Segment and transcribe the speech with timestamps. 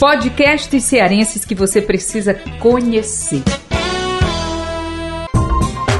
[0.00, 3.42] Podcasts cearenses que você precisa conhecer.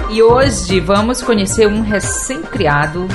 [0.09, 3.07] E hoje vamos conhecer um recém-criado,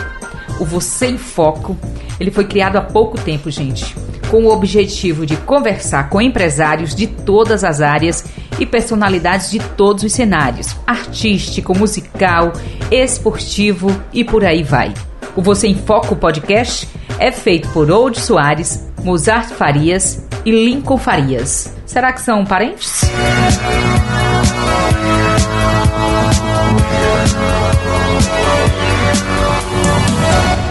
[0.59, 1.75] o Você em Foco.
[2.19, 3.95] Ele foi criado há pouco tempo, gente,
[4.29, 8.23] com o objetivo de conversar com empresários de todas as áreas
[8.59, 12.53] e personalidades de todos os cenários: artístico, musical,
[12.91, 14.93] esportivo e por aí vai.
[15.35, 21.71] O Você em Foco podcast é feito por Old Soares, Mozart Farias e Lincoln Farias.
[21.85, 23.03] Será que são parentes?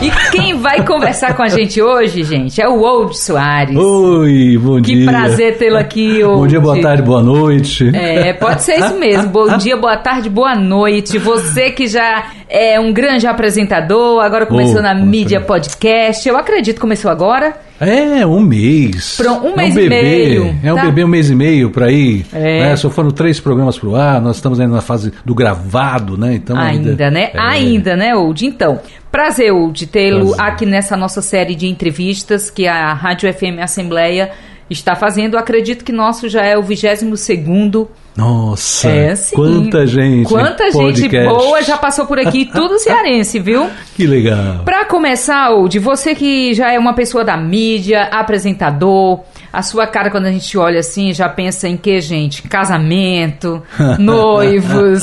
[0.03, 3.77] E quem vai conversar com a gente hoje, gente, é o Old Soares.
[3.77, 4.97] Oi, bom que dia.
[4.97, 6.37] Que prazer tê-lo aqui hoje.
[6.41, 7.97] Bom dia, boa tarde, boa noite.
[7.97, 9.29] É, pode ser isso mesmo.
[9.29, 11.19] Bom dia, boa tarde, boa noite.
[11.19, 16.29] Você que já é um grande apresentador, agora começou oh, na mídia podcast.
[16.29, 17.55] Eu acredito que começou agora.
[17.81, 19.17] É, um mês.
[19.17, 20.57] Pronto, um mês é um bebê, e meio.
[20.63, 20.85] É um tá?
[20.85, 22.25] bebê um mês e meio por aí.
[22.33, 22.61] É.
[22.61, 22.77] Né?
[22.77, 26.35] Só foram três programas pro ar, nós estamos ainda na fase do gravado, né?
[26.35, 27.31] Então, ainda, ainda né?
[27.33, 27.39] É.
[27.39, 28.47] Ainda, né, Old?
[28.47, 34.31] Então, prazer, Old, tê-lo aqui nessa nossa série de entrevistas que a Rádio FM Assembleia
[34.71, 35.37] está fazendo.
[35.37, 39.35] Acredito que nosso já é o 22 segundo nossa, é, sim.
[39.35, 40.29] quanta gente.
[40.29, 43.69] Quanta gente boa já passou por aqui, tudo cearense, viu?
[43.95, 44.63] Que legal.
[44.65, 49.21] Para começar, de você que já é uma pessoa da mídia, apresentador,
[49.53, 52.43] a sua cara quando a gente olha assim já pensa em que, gente?
[52.43, 53.63] Casamento,
[53.99, 55.03] noivos.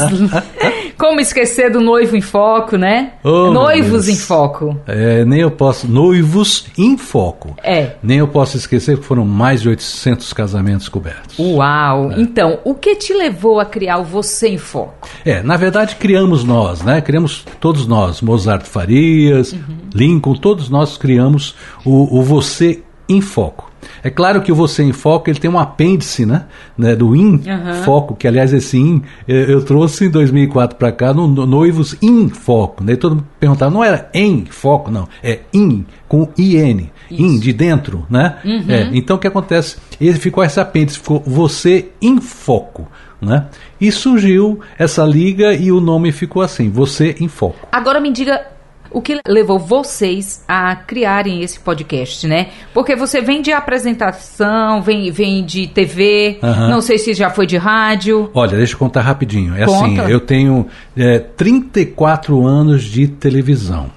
[1.02, 3.14] Como esquecer do noivo em foco, né?
[3.24, 4.80] Oh, Noivos em foco.
[4.86, 5.88] É, nem eu posso.
[5.88, 7.56] Noivos em foco.
[7.64, 7.94] É.
[8.04, 11.40] Nem eu posso esquecer que foram mais de 800 casamentos cobertos.
[11.40, 12.12] Uau!
[12.12, 12.22] É.
[12.22, 15.10] Então, o que te levou a criar o Você em Foco?
[15.26, 17.02] É, na verdade criamos nós, né?
[17.02, 19.60] Criamos todos nós, Mozart Farias, uhum.
[19.96, 23.71] Lincoln, todos nós criamos o, o Você em Foco.
[24.04, 26.46] É claro que o Você em Foco ele tem um apêndice, né?
[26.78, 27.84] né do IN uhum.
[27.84, 31.96] Foco, que aliás esse IN eu, eu trouxe em 2004 para cá no, no, Noivos
[32.02, 32.84] em Foco.
[32.84, 32.96] Né?
[32.96, 36.90] Todo mundo perguntava, não era em foco, não, é IN com IN.
[37.10, 37.22] Isso.
[37.22, 38.38] In, de dentro, né?
[38.44, 38.66] Uhum.
[38.70, 39.78] É, então o que acontece?
[40.00, 42.88] Ele ficou esse apêndice, ficou Você em Foco.
[43.22, 43.46] Né?
[43.80, 47.68] E surgiu essa liga e o nome ficou assim, Você em Foco.
[47.72, 48.51] Agora me diga
[48.92, 52.50] o que levou vocês a criarem esse podcast, né?
[52.74, 56.70] Porque você vem de apresentação, vem, vem de TV, uhum.
[56.70, 58.30] não sei se já foi de rádio.
[58.34, 59.56] Olha, deixa eu contar rapidinho.
[59.56, 60.02] É Conta.
[60.04, 63.90] assim, eu tenho é, 34 anos de televisão,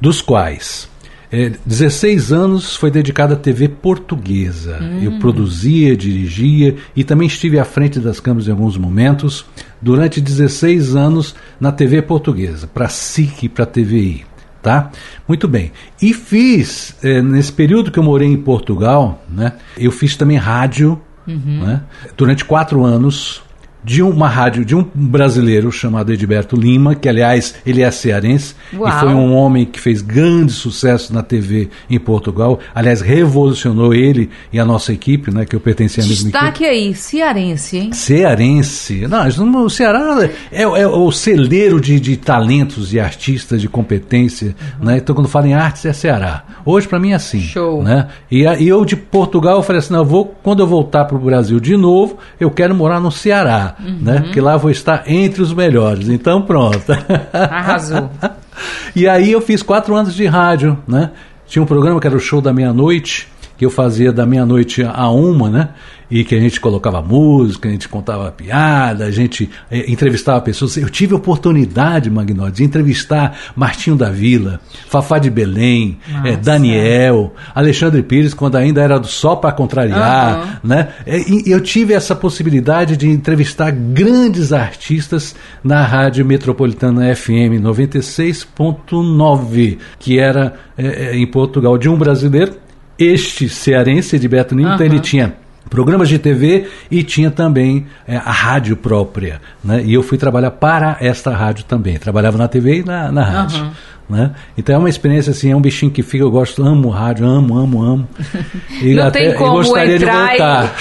[0.00, 0.88] dos quais
[1.30, 4.78] é, 16 anos foi dedicado à TV portuguesa.
[4.80, 5.00] Hum.
[5.02, 9.44] Eu produzia, dirigia e também estive à frente das câmeras em alguns momentos
[9.80, 14.27] durante 16 anos na TV portuguesa, para SIC e para TVI.
[14.62, 14.90] Tá?
[15.26, 15.72] Muito bem.
[16.02, 21.00] E fiz, é, nesse período que eu morei em Portugal, né, eu fiz também rádio
[21.26, 21.64] uhum.
[21.64, 21.82] né,
[22.16, 23.42] durante quatro anos
[23.82, 28.88] de uma rádio de um brasileiro chamado Edberto Lima, que aliás ele é cearense Uau.
[28.88, 32.58] e foi um homem que fez grande sucesso na TV em Portugal.
[32.74, 36.88] Aliás, revolucionou ele e a nossa equipe, né, que eu pertencia à mesma Destaque equipe.
[36.88, 37.92] aí, cearense, hein?
[37.92, 39.06] Cearense.
[39.06, 44.86] Não, o Ceará é, é o celeiro de, de, talentos e artistas de competência, uhum.
[44.86, 44.98] né?
[44.98, 46.44] Então quando fala em artes é Ceará.
[46.64, 47.82] Hoje para mim é assim, Show.
[47.82, 48.08] né?
[48.30, 51.16] E, e eu de Portugal eu falei assim, não, eu vou quando eu voltar para
[51.16, 53.98] o Brasil de novo, eu quero morar no Ceará uhum.
[54.00, 54.20] né?
[54.20, 56.08] Porque lá vou estar entre os melhores.
[56.08, 56.92] Então pronto.
[57.32, 58.10] Arrasou.
[58.94, 61.10] e aí eu fiz quatro anos de rádio, né?
[61.46, 63.26] Tinha um programa que era o Show da Meia-Noite,
[63.58, 65.68] que eu fazia da meia-noite a uma, né?
[66.10, 70.74] e que a gente colocava música, a gente contava piada, a gente é, entrevistava pessoas.
[70.76, 74.58] Eu tive a oportunidade, Magnódio, de entrevistar Martinho da Vila,
[74.88, 80.46] Fafá de Belém, é, Daniel, Alexandre Pires, quando ainda era só para contrariar, uhum.
[80.68, 80.88] né?
[81.06, 90.18] E eu tive essa possibilidade de entrevistar grandes artistas na Rádio Metropolitana FM 96.9, que
[90.18, 92.54] era é, em Portugal, de um brasileiro,
[92.98, 94.74] este cearense de Beto Nino, uhum.
[94.74, 95.34] então ele tinha
[95.68, 99.40] programas de TV e tinha também é, a rádio própria.
[99.62, 99.82] Né?
[99.84, 101.98] E eu fui trabalhar para esta rádio também.
[101.98, 103.62] Trabalhava na TV e na, na rádio.
[103.62, 103.70] Uhum.
[104.08, 104.32] Né?
[104.56, 107.58] Então é uma experiência assim, é um bichinho que fica, eu gosto, amo rádio, amo,
[107.58, 108.08] amo, amo.
[108.80, 110.74] E não até, tem como gostaria entrar de voltar.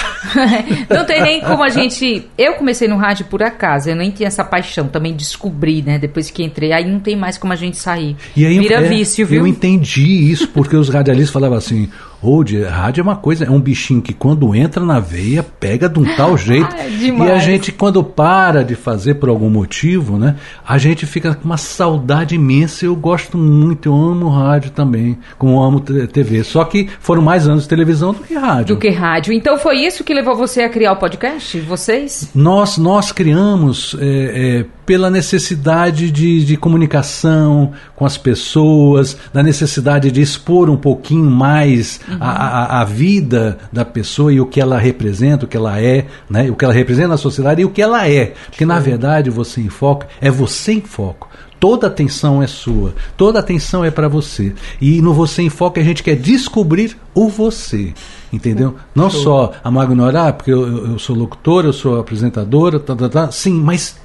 [0.90, 0.94] E...
[0.94, 2.30] não tem nem como a gente.
[2.38, 5.98] Eu comecei no rádio por acaso, eu nem tinha essa paixão, também descobri, né?
[5.98, 8.16] Depois que entrei, aí não tem mais como a gente sair.
[8.36, 9.42] E aí, Vira é, vício, viu?
[9.42, 11.90] Eu entendi isso, porque os radialistas falavam assim:
[12.22, 16.00] Hoje, rádio é uma coisa, é um bichinho que quando entra na veia, pega de
[16.00, 16.76] um tal jeito.
[16.76, 20.36] é e a gente, quando para de fazer por algum motivo, né?
[20.68, 22.86] A gente fica com uma saudade imensa.
[22.86, 26.44] Eu gosto gosto muito, eu amo rádio também, como amo TV.
[26.44, 28.76] Só que foram mais anos de televisão do que rádio.
[28.76, 29.34] Do que rádio.
[29.34, 31.60] Então foi isso que levou você a criar o podcast?
[31.62, 32.30] Vocês?
[32.36, 40.12] Nós, nós criamos é, é, pela necessidade de, de comunicação com as pessoas, da necessidade
[40.12, 42.18] de expor um pouquinho mais uhum.
[42.20, 46.06] a, a, a, vida da pessoa e o que ela representa, o que ela é,
[46.30, 46.52] né?
[46.52, 48.34] o que ela representa na sociedade e o que ela é.
[48.46, 51.28] Porque, na verdade, você em foco é você em foco.
[51.60, 54.54] Toda atenção é sua, toda atenção é para você.
[54.80, 57.94] E no Você em Foco a gente quer descobrir o você.
[58.32, 58.76] Entendeu?
[58.94, 59.24] Não Show.
[59.24, 63.32] só a Magnorá, porque eu, eu, sou locutora, eu sou apresentadora, tá, tá, tá.
[63.32, 63.98] sim, mas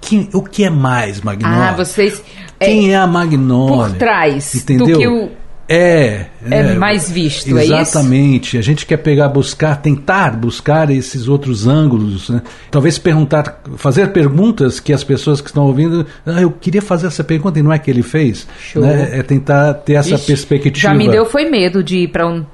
[0.00, 1.70] quem, o que é mais Magnólia?
[1.70, 2.22] Ah, vocês.
[2.58, 3.90] Quem é, é a Magnólia?
[3.90, 4.86] Por trás entendeu?
[4.86, 5.39] do que o.
[5.72, 7.72] É, é, é mais visto, exatamente.
[7.72, 7.90] é isso?
[7.90, 8.58] Exatamente.
[8.58, 12.28] A gente quer pegar, buscar, tentar buscar esses outros ângulos.
[12.28, 12.42] Né?
[12.72, 17.22] Talvez perguntar, fazer perguntas que as pessoas que estão ouvindo, ah, eu queria fazer essa
[17.22, 18.48] pergunta e não é que ele fez.
[18.74, 19.20] Né?
[19.20, 20.76] É tentar ter essa Ixi, perspectiva.
[20.76, 22.44] Já me deu foi medo de ir para um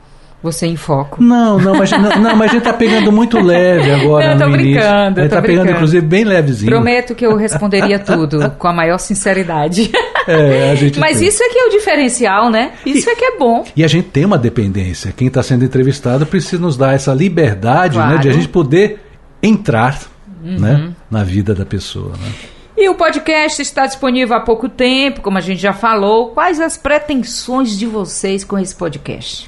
[0.43, 1.23] você em foco.
[1.23, 4.33] Não, não, mas, não, não, mas a gente tá pegando muito leve agora.
[4.33, 5.21] Eu tô no brincando.
[5.21, 5.43] A gente tá brincando.
[5.43, 6.71] pegando, inclusive, bem levezinho.
[6.71, 9.91] Prometo que eu responderia tudo com a maior sinceridade.
[10.27, 11.29] É, a gente mas tem.
[11.29, 12.73] isso é que é o diferencial, né?
[12.85, 13.65] Isso e, é que é bom.
[13.77, 15.13] E a gente tem uma dependência.
[15.17, 18.15] Quem está sendo entrevistado precisa nos dar essa liberdade claro.
[18.15, 19.01] né, de a gente poder
[19.43, 20.01] entrar
[20.43, 20.59] uhum.
[20.59, 22.13] né, na vida da pessoa.
[22.13, 22.33] Né?
[22.77, 26.31] E o podcast está disponível há pouco tempo, como a gente já falou.
[26.31, 29.47] Quais as pretensões de vocês com esse podcast?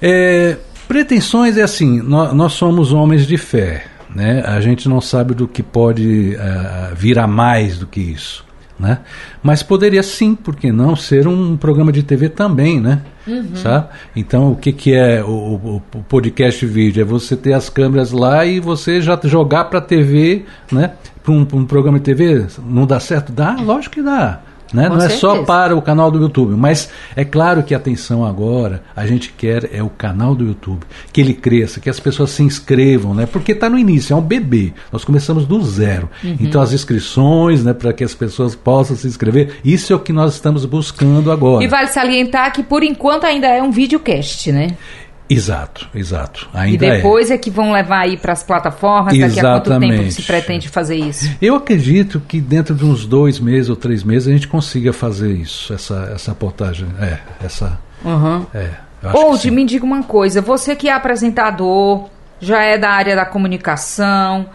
[0.00, 0.56] É,
[0.86, 3.84] pretensões é assim, nós, nós, somos homens de fé,
[4.14, 4.42] né?
[4.46, 8.44] A gente não sabe do que pode uh, vir a mais do que isso,
[8.78, 9.00] né?
[9.42, 13.02] Mas poderia sim, por que não, ser um programa de TV também, né?
[13.26, 13.56] Uhum.
[13.56, 13.88] Sabe?
[14.16, 17.02] Então, o que, que é o, o, o, podcast vídeo?
[17.02, 20.92] É você ter as câmeras lá e você já jogar para a TV, né?
[21.22, 23.32] Para um, um programa de TV, não dá certo?
[23.32, 23.56] Dá?
[23.60, 24.40] Lógico que dá.
[24.72, 24.88] Né?
[24.88, 25.14] Não certeza.
[25.14, 29.32] é só para o canal do YouTube, mas é claro que atenção agora, a gente
[29.32, 30.80] quer é o canal do YouTube,
[31.12, 33.26] que ele cresça, que as pessoas se inscrevam, né?
[33.26, 34.72] Porque está no início, é um bebê.
[34.92, 36.08] Nós começamos do zero.
[36.22, 36.36] Uhum.
[36.40, 40.12] Então as inscrições, né, para que as pessoas possam se inscrever, isso é o que
[40.12, 41.64] nós estamos buscando agora.
[41.64, 44.76] E vale salientar que por enquanto ainda é um videocast, né?
[45.30, 46.48] Exato, exato.
[46.54, 47.34] Ainda e depois é.
[47.34, 49.34] é que vão levar aí para as plataformas, Exatamente.
[49.36, 51.30] daqui a quanto tempo se pretende fazer isso?
[51.40, 55.32] Eu acredito que dentro de uns dois meses ou três meses a gente consiga fazer
[55.32, 56.88] isso, essa, essa portagem.
[57.00, 57.78] É, essa.
[58.04, 58.46] Uhum.
[58.54, 58.70] É,
[59.12, 62.08] Old, me diga uma coisa, você que é apresentador,
[62.40, 64.46] já é da área da comunicação,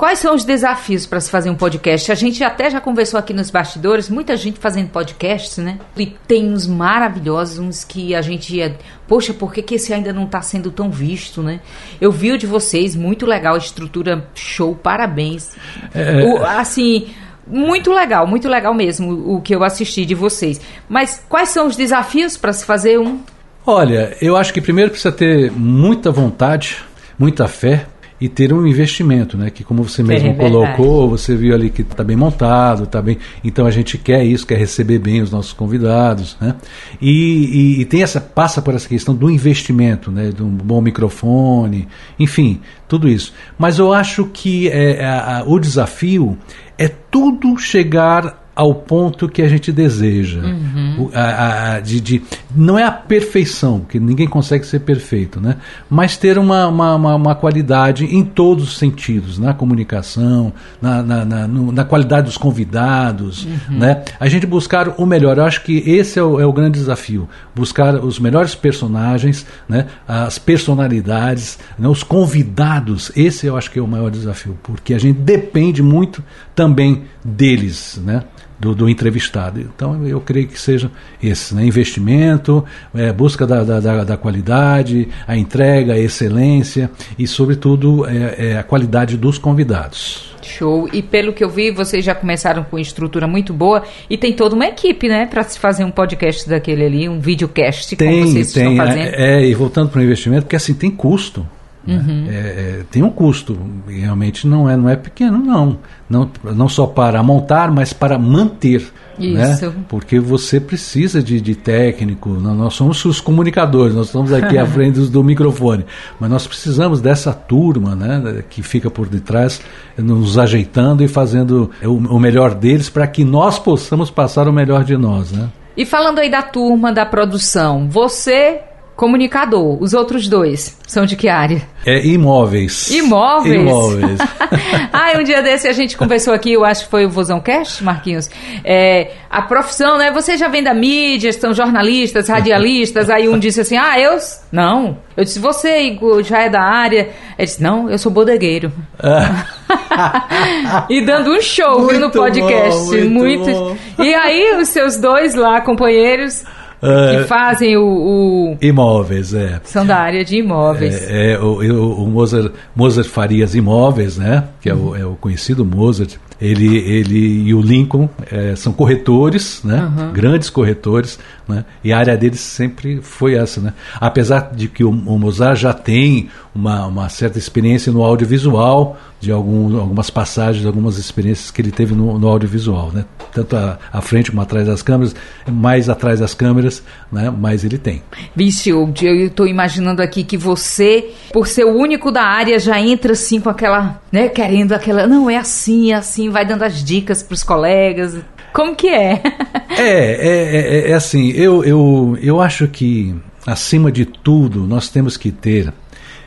[0.00, 2.10] Quais são os desafios para se fazer um podcast?
[2.10, 5.78] A gente até já conversou aqui nos bastidores, muita gente fazendo podcasts, né?
[5.94, 8.78] E tem uns maravilhosos, uns que a gente ia.
[9.06, 11.60] Poxa, por que, que esse ainda não está sendo tão visto, né?
[12.00, 15.54] Eu vi o de vocês, muito legal, estrutura show, parabéns.
[15.94, 16.24] É...
[16.24, 17.08] O, assim
[17.46, 20.62] muito legal, muito legal mesmo o que eu assisti de vocês.
[20.88, 23.20] Mas quais são os desafios para se fazer um?
[23.66, 26.78] Olha, eu acho que primeiro precisa ter muita vontade,
[27.18, 27.84] muita fé,
[28.20, 29.48] e ter um investimento, né?
[29.48, 33.16] Que como você mesmo é colocou, você viu ali que está bem montado, está bem.
[33.42, 36.54] Então a gente quer isso, quer receber bem os nossos convidados, né?
[37.00, 40.30] E, e, e, tem essa passa por essa questão do investimento, né?
[40.30, 41.88] De um bom microfone,
[42.18, 43.32] enfim, tudo isso.
[43.58, 46.36] Mas eu acho que é, a, a, o desafio
[46.76, 50.40] é tudo chegar ao ponto que a gente deseja.
[50.40, 51.04] Uhum.
[51.04, 52.22] O, a, a, de, de,
[52.54, 55.56] não é a perfeição, porque ninguém consegue ser perfeito, né?
[55.88, 61.24] mas ter uma, uma, uma, uma qualidade em todos os sentidos, na comunicação, na, na,
[61.24, 63.46] na, no, na qualidade dos convidados.
[63.46, 63.78] Uhum.
[63.78, 64.04] Né?
[64.20, 65.38] A gente buscar o melhor.
[65.38, 67.26] Eu acho que esse é o, é o grande desafio.
[67.54, 69.86] Buscar os melhores personagens, né?
[70.06, 71.88] as personalidades, né?
[71.88, 73.10] os convidados.
[73.16, 76.22] Esse eu acho que é o maior desafio, porque a gente depende muito
[76.54, 77.98] também deles.
[78.04, 78.22] Né?
[78.60, 79.60] Do, do, entrevistado.
[79.60, 80.90] Então eu creio que seja
[81.22, 81.64] esse, né?
[81.64, 82.64] investimento,
[82.94, 88.62] é, busca da, da, da, qualidade, a entrega, a excelência e, sobretudo, é, é a
[88.62, 90.30] qualidade dos convidados.
[90.42, 90.88] Show.
[90.92, 94.54] E pelo que eu vi, vocês já começaram com estrutura muito boa e tem toda
[94.54, 98.52] uma equipe, né, para se fazer um podcast daquele ali, um videocast, tem, como vocês
[98.52, 99.14] tem, estão fazendo.
[99.14, 101.46] É, é, e voltando para o investimento, porque assim tem custo.
[101.86, 101.96] Né?
[101.96, 102.26] Uhum.
[102.28, 103.58] É, é, tem um custo,
[103.88, 105.78] realmente não é, não é pequeno, não.
[106.08, 106.30] não.
[106.44, 108.92] Não só para montar, mas para manter.
[109.18, 109.52] Né?
[109.52, 109.66] Isso.
[109.66, 109.72] Né?
[109.88, 114.98] Porque você precisa de, de técnico, nós somos os comunicadores, nós estamos aqui à frente
[115.00, 115.84] do, do, microfone,
[116.18, 119.60] mas nós precisamos dessa turma né, que fica por detrás,
[119.96, 124.84] nos ajeitando e fazendo o, o melhor deles para que nós possamos passar o melhor
[124.84, 125.32] de nós.
[125.32, 125.48] Né?
[125.76, 128.60] E falando aí da turma, da produção, você
[129.00, 129.82] comunicador.
[129.82, 131.62] Os outros dois são de que área?
[131.86, 132.90] É imóveis.
[132.90, 133.54] Imóveis?
[133.54, 134.18] Imóveis.
[134.92, 137.82] ah, um dia desse a gente conversou aqui, eu acho que foi o Vozão Cast,
[137.82, 138.28] Marquinhos.
[138.62, 140.12] É, a profissão, né?
[140.12, 143.08] Você já vem da mídia, são jornalistas, radialistas.
[143.08, 144.18] aí um disse assim: Ah, eu.
[144.52, 144.98] Não.
[145.16, 147.08] Eu disse: Você, Igor, já é da área?
[147.38, 148.70] Ele disse: Não, eu sou bodegueiro.
[150.90, 152.98] e dando um show Muito no podcast.
[152.98, 153.76] bom, muito bom.
[153.98, 156.44] E aí, os seus dois lá, companheiros,
[156.82, 157.16] É.
[157.18, 159.60] que fazem o, o- Imóveis, é.
[159.64, 160.94] São da área de imóveis.
[161.08, 164.44] É, é, o, o Mozart, Mozart Farias Imóveis, né?
[164.60, 166.16] Que é o, é o conhecido Mozart.
[166.40, 170.10] Ele, ele e o Lincoln é, são corretores, né?
[170.12, 171.64] Grandes corretores, né?
[171.84, 173.74] E a área deles sempre foi essa, né?
[174.00, 179.30] Apesar de que o, o Mozart já tem uma, uma certa experiência no audiovisual, de
[179.30, 183.04] algum, algumas passagens, algumas experiências que ele teve no, no audiovisual, né?
[183.32, 185.14] Tanto à, à frente como atrás das câmeras,
[185.46, 186.82] mais atrás das câmeras,
[187.12, 187.30] né?
[187.30, 188.02] Mas ele tem.
[188.34, 193.12] Vixe, eu estou imaginando aqui que você, por ser o único da área, já entra
[193.12, 197.22] assim com aquela, né, querendo aquela, não, é assim, é assim, vai dando as dicas
[197.22, 198.18] para os colegas.
[198.52, 199.22] Como que é?
[199.70, 203.14] É, é, é, é assim, eu, eu, eu acho que,
[203.46, 205.72] acima de tudo, nós temos que ter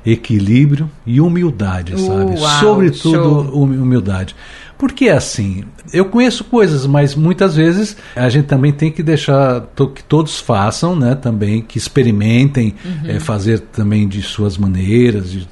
[0.06, 2.38] equilíbrio e humildade, sabe?
[2.40, 3.62] Uau, Sobretudo show.
[3.64, 4.36] humi- humildade.
[4.78, 9.88] Porque assim, eu conheço coisas, mas muitas vezes a gente também tem que deixar to-
[9.88, 11.16] que todos façam, né?
[11.16, 12.74] Também que experimentem
[13.06, 15.48] eh, fazer também de suas maneiras,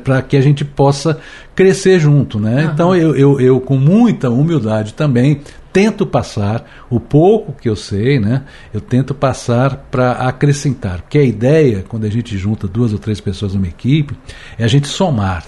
[0.00, 1.18] para que a gente possa
[1.54, 2.70] crescer junto, né?
[2.72, 5.40] Então eu, eu, eu com muita humildade também
[5.72, 8.42] tento passar o pouco que eu sei, né?
[8.72, 13.20] Eu tento passar para acrescentar, porque a ideia quando a gente junta duas ou três
[13.20, 14.16] pessoas numa equipe
[14.58, 15.44] é a gente somar,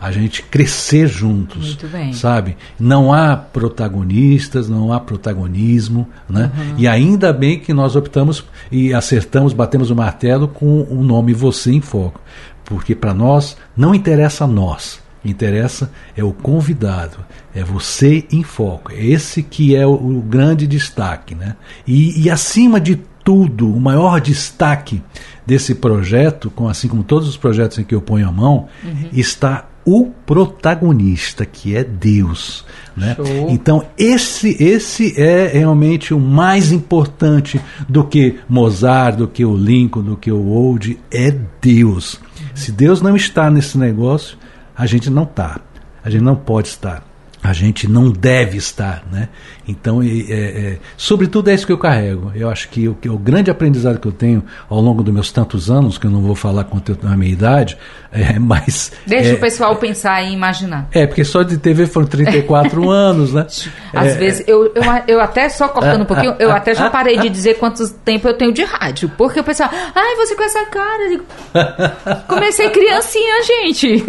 [0.00, 2.12] a gente crescer juntos, Muito bem.
[2.12, 2.56] sabe?
[2.78, 6.50] Não há protagonistas, não há protagonismo, né?
[6.76, 11.72] E ainda bem que nós optamos e acertamos, batemos o martelo com o nome Você
[11.72, 12.20] em Foco,
[12.64, 17.18] porque para nós não interessa nós, interessa é o convidado,
[17.54, 21.56] é você em foco, é esse que é o, o grande destaque, né?
[21.86, 25.02] E, e acima de tudo, o maior destaque
[25.44, 28.68] desse projeto, com, assim como todos os projetos em que eu ponho a mão,
[29.12, 32.64] está o protagonista, que é Deus.
[32.96, 33.14] Né?
[33.14, 33.50] Show.
[33.50, 40.02] Então, esse, esse é realmente o mais importante do que Mozart, do que o Lincoln,
[40.02, 42.20] do que o Old, é Deus.
[42.52, 44.36] Se Deus não está nesse negócio,
[44.76, 45.60] a gente não está.
[46.04, 47.02] A gente não pode estar.
[47.48, 49.28] A gente não deve estar, né?
[49.68, 52.30] Então, é, é, sobretudo é isso que eu carrego.
[52.34, 55.30] Eu acho que o, que o grande aprendizado que eu tenho ao longo dos meus
[55.32, 57.76] tantos anos, que eu não vou falar quanto eu tenho a minha idade,
[58.12, 60.88] é, mas Deixa é, o pessoal pensar e imaginar.
[60.92, 63.46] é, porque só de TV foram 34 anos, né?
[63.92, 67.18] Às É, vezes, eu, eu, eu até, só cortando um pouquinho, eu até já parei
[67.18, 69.10] de dizer quanto tempo eu tenho de rádio.
[69.16, 71.08] Porque o pessoal, ai, você com essa cara.
[71.08, 71.24] Digo,
[72.28, 74.04] Comecei criancinha, gente.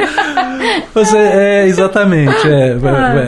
[0.94, 2.48] Você, é, exatamente.
[2.48, 2.78] é,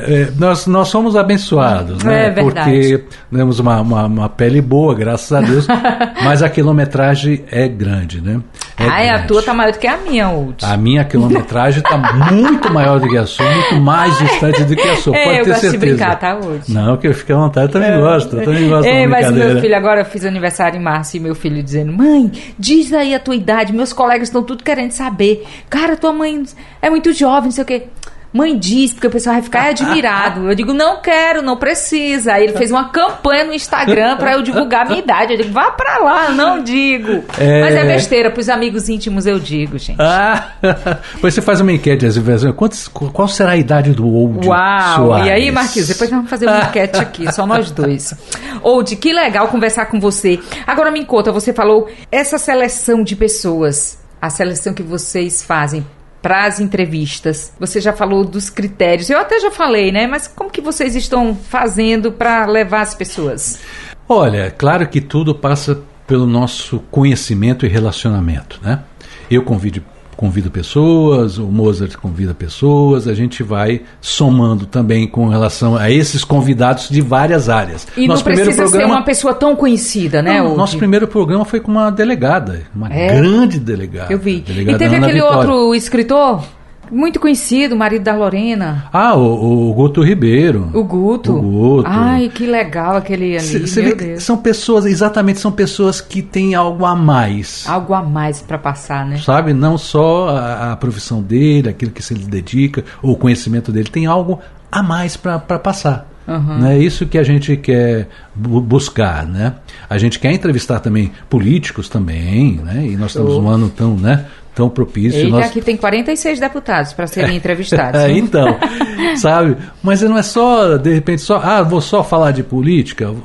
[0.06, 2.28] é, é, nós, nós somos abençoados, né?
[2.28, 2.72] É verdade.
[2.72, 5.68] Porque temos uma, uma, uma pele boa, graças a Deus,
[6.24, 8.42] mas a quilometragem é grande, né?
[8.78, 10.64] É ai, a tua tá maior do que a minha, Ult.
[10.66, 14.88] A minha quilometragem está muito maior do que a sua, muito mais distante do que
[14.88, 15.10] a sua.
[15.20, 15.96] É, Pode eu ter gosto de certeza.
[15.96, 16.72] brincar, tá, Ult?
[16.72, 18.38] Não, que eu fique à vontade, eu também gosto.
[18.38, 21.20] Eu também gosto É, da mas meu filho, agora eu fiz aniversário em março e
[21.20, 25.46] meu filho dizendo: Mãe, diz aí a tua idade, meus colegas estão tudo querendo saber.
[25.70, 26.44] Cara, tua mãe
[26.82, 27.88] é muito jovem, não sei o quê.
[28.32, 30.48] Mãe diz, porque o pessoal vai ficar admirado.
[30.48, 32.34] Eu digo, não quero, não precisa.
[32.34, 35.34] Aí ele fez uma campanha no Instagram pra eu divulgar a minha idade.
[35.34, 37.24] Eu digo, vá pra lá, não digo.
[37.40, 37.62] É.
[37.62, 40.00] Mas é besteira, pros amigos íntimos eu digo, gente.
[40.00, 40.52] Ah,
[41.20, 42.52] você faz uma enquete às vezes.
[42.52, 44.96] Quantos, qual será a idade do Old Uau!
[45.08, 45.28] Soares?
[45.28, 48.14] E aí, Marquinhos, depois vamos fazer uma enquete aqui, só nós dois.
[48.62, 50.40] Old, que legal conversar com você.
[50.68, 55.84] Agora me conta, você falou essa seleção de pessoas, a seleção que vocês fazem
[56.22, 57.54] para as entrevistas.
[57.60, 59.10] Você já falou dos critérios.
[59.10, 60.08] Eu até já falei, né?
[60.08, 63.60] Mas como que vocês estão fazendo para levar as pessoas?
[64.08, 68.84] Olha, claro que tudo passa pelo nosso conhecimento e relacionamento, né?
[69.30, 69.84] Eu convido,
[70.20, 76.26] convido pessoas, o Mozart convida pessoas, a gente vai somando também com relação a esses
[76.26, 77.88] convidados de várias áreas.
[77.96, 80.42] E não precisa ser uma pessoa tão conhecida, né?
[80.42, 83.16] Não, nosso primeiro programa foi com uma delegada, uma É?
[83.16, 84.12] grande delegada.
[84.12, 84.42] Eu vi.
[84.42, 85.38] delegada E teve Ana aquele Vitória.
[85.52, 86.44] outro escritor
[86.92, 88.86] muito conhecido, marido da Lorena.
[88.92, 90.70] Ah, o, o Guto Ribeiro.
[90.74, 91.34] O Guto.
[91.34, 91.90] O Guto.
[91.90, 93.66] Ai, que legal aquele ali.
[93.76, 94.24] Meu Deus.
[94.24, 97.66] são pessoas, exatamente, são pessoas que têm algo a mais.
[97.68, 99.18] Algo a mais pra passar, né?
[99.18, 99.54] Sabe?
[99.54, 103.90] Não só a, a profissão dele, aquilo que se ele dedica, ou o conhecimento dele,
[103.90, 104.40] tem algo
[104.72, 106.08] a mais para passar.
[106.28, 106.68] Uhum.
[106.68, 109.56] É isso que a gente quer bu buscar, né?
[109.90, 112.86] A gente quer entrevistar também políticos também, né?
[112.86, 114.26] E nós estamos um ano tão, né?
[114.60, 115.18] Tão propício.
[115.18, 115.46] Eita, nós...
[115.46, 118.02] aqui tem 46 deputados para serem entrevistados.
[118.02, 118.60] é, então,
[119.16, 119.56] sabe?
[119.82, 123.16] Mas não é só, de repente, só, ah, vou só falar de política.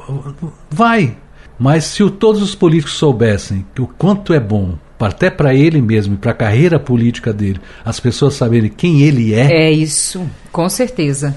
[0.70, 1.16] Vai.
[1.58, 6.14] Mas se o, todos os políticos soubessem o quanto é bom até para ele mesmo
[6.14, 9.66] e para a carreira política dele, as pessoas saberem quem ele é.
[9.66, 11.34] É isso, com certeza.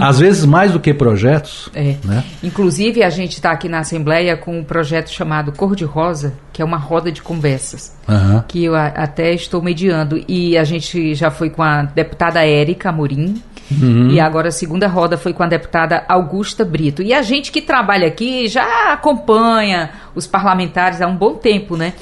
[0.00, 1.68] Às vezes mais do que projetos.
[1.74, 1.96] É.
[2.04, 2.24] Né?
[2.42, 6.62] Inclusive, a gente está aqui na Assembleia com um projeto chamado Cor de Rosa, que
[6.62, 8.42] é uma roda de conversas, uhum.
[8.46, 10.22] que eu até estou mediando.
[10.28, 14.10] E a gente já foi com a deputada Érica Amorim, Uhum.
[14.10, 17.02] E agora a segunda roda foi com a deputada Augusta Brito.
[17.02, 21.94] E a gente que trabalha aqui já acompanha os parlamentares há um bom tempo, né?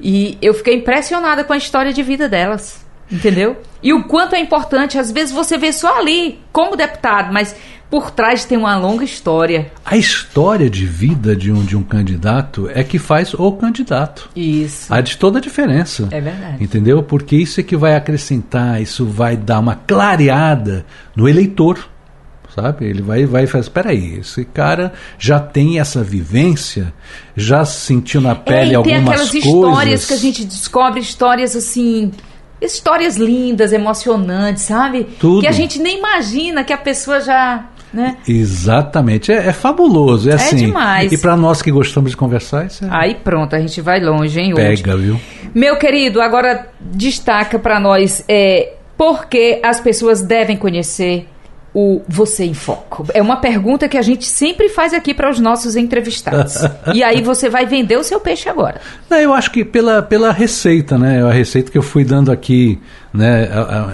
[0.00, 2.85] E eu fiquei impressionada com a história de vida delas.
[3.10, 3.56] Entendeu?
[3.82, 7.54] E o quanto é importante, às vezes você vê só ali, como deputado, mas
[7.88, 9.70] por trás tem uma longa história.
[9.84, 14.28] A história de vida de um, de um candidato é que faz o candidato.
[14.34, 14.92] Isso.
[14.92, 16.08] Há de toda a diferença.
[16.10, 16.62] É verdade.
[16.62, 17.02] Entendeu?
[17.02, 20.84] Porque isso é que vai acrescentar, isso vai dar uma clareada
[21.14, 21.88] no eleitor.
[22.54, 22.86] Sabe?
[22.86, 26.92] Ele vai, vai fazer, espera aí, esse cara já tem essa vivência,
[27.36, 29.30] já sentiu na pele é, algumas coisas.
[29.30, 32.10] Tem aquelas histórias que a gente descobre, histórias assim
[32.60, 35.04] histórias lindas, emocionantes, sabe?
[35.18, 35.40] Tudo.
[35.40, 37.66] Que a gente nem imagina que a pessoa já.
[37.94, 38.16] Né?
[38.28, 40.56] Exatamente, é, é fabuloso, é, é assim.
[40.56, 41.12] demais.
[41.12, 42.88] E para nós que gostamos de conversar, isso é...
[42.90, 44.82] Aí pronto, a gente vai longe, hein, hoje.
[44.82, 45.18] Pega, viu?
[45.54, 51.26] Meu querido, agora destaca para nós é, por que as pessoas devem conhecer
[51.78, 53.04] o Você em Foco?
[53.12, 56.54] É uma pergunta que a gente sempre faz aqui para os nossos entrevistados.
[56.94, 58.80] e aí você vai vender o seu peixe agora.
[59.10, 61.22] Não, eu acho que pela, pela receita, né?
[61.22, 62.80] A receita que eu fui dando aqui
[63.16, 63.48] né,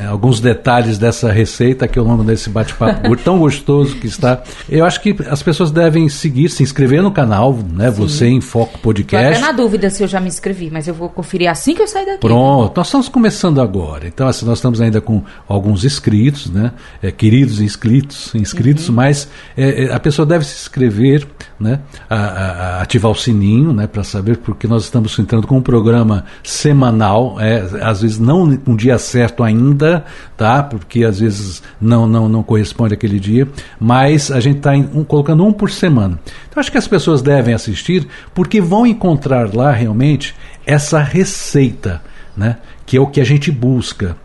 [0.09, 4.43] alguns detalhes dessa receita que ao longo desse bate-papo tão gostoso que está.
[4.69, 7.91] Eu acho que as pessoas devem seguir, se inscrever no canal, né?
[7.91, 7.97] Sim.
[7.97, 9.29] Você em Foco Podcast.
[9.29, 11.87] Até na dúvida se eu já me inscrevi, mas eu vou conferir assim que eu
[11.87, 12.21] sair daqui.
[12.21, 14.07] Pronto, nós estamos começando agora.
[14.07, 16.73] Então, assim, nós estamos ainda com alguns inscritos, né?
[17.03, 18.97] É, queridos inscritos, inscritos, uhum.
[18.97, 21.27] mas é, é a pessoa deve se inscrever,
[21.61, 21.81] né?
[22.11, 23.87] A, a, a ativar o sininho, né?
[23.87, 28.75] Para saber, porque nós estamos entrando com um programa semanal, é, às vezes não um
[28.75, 29.12] dia certo
[29.43, 30.05] ainda,
[30.37, 30.63] tá?
[30.63, 35.45] Porque às vezes não não, não corresponde aquele dia, mas a gente está um, colocando
[35.45, 36.19] um por semana.
[36.49, 40.35] Então acho que as pessoas devem assistir porque vão encontrar lá realmente
[40.67, 42.03] essa receita,
[42.37, 42.59] né?
[42.87, 44.17] Que é o que a gente busca.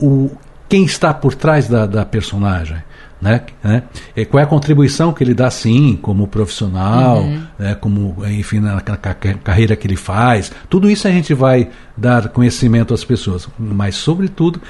[0.00, 0.30] O
[0.68, 2.78] quem está por trás da, da personagem
[3.22, 3.42] né?
[3.62, 3.84] né?
[4.16, 7.42] E qual é a contribuição que ele dá, sim, como profissional, uhum.
[7.56, 7.76] né?
[7.76, 10.50] como, enfim, na, carreira que ele faz.
[10.68, 14.60] Tudo isso a gente vai dar conhecimento às pessoas, mas, sobretudo,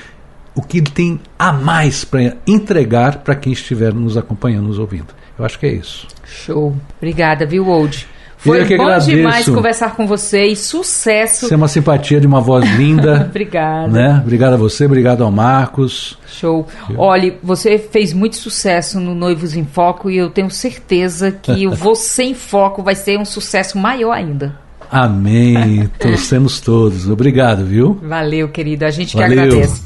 [0.54, 5.14] o que ele tem a mais para entregar para quem estiver nos acompanhando, nos ouvindo.
[5.38, 6.06] Eu acho que é isso.
[6.26, 6.76] Show.
[6.98, 8.06] Obrigada, viu, Old?
[8.42, 9.10] Foi bom agradeço.
[9.10, 11.46] demais conversar com você e sucesso.
[11.46, 13.26] Você é uma simpatia de uma voz linda.
[13.30, 13.88] Obrigada.
[13.88, 14.20] Né?
[14.20, 16.18] Obrigado a você, obrigado ao Marcos.
[16.26, 16.66] Show.
[16.96, 21.72] Olha, você fez muito sucesso no Noivos em Foco e eu tenho certeza que o
[21.82, 24.56] Você em Foco vai ser um sucesso maior ainda.
[24.90, 25.88] Amém.
[25.98, 27.08] Torcemos todos.
[27.08, 27.98] Obrigado, viu?
[28.02, 28.84] Valeu, querido.
[28.84, 29.30] A gente Valeu.
[29.30, 29.82] que agradece.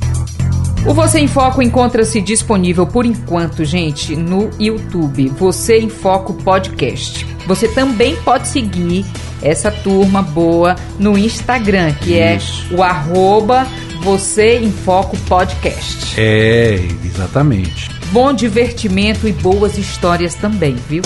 [0.87, 5.29] O Você em Foco encontra-se disponível por enquanto, gente, no YouTube.
[5.31, 7.27] Você em Foco Podcast.
[7.45, 9.05] Você também pode seguir
[9.43, 12.73] essa turma boa no Instagram, que é Isso.
[12.73, 13.67] é o arroba
[14.03, 16.15] Você em Foco Podcast.
[16.21, 17.91] É, exatamente.
[18.13, 21.03] Bom divertimento e boas histórias também, viu?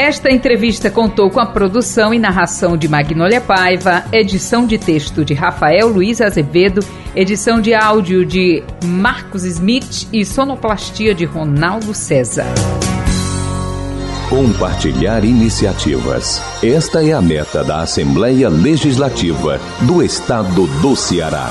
[0.00, 5.34] Esta entrevista contou com a produção e narração de Magnólia Paiva, edição de texto de
[5.34, 6.80] Rafael Luiz Azevedo,
[7.14, 12.46] edição de áudio de Marcos Smith e sonoplastia de Ronaldo César.
[14.30, 16.40] Compartilhar iniciativas.
[16.64, 21.50] Esta é a meta da Assembleia Legislativa do Estado do Ceará.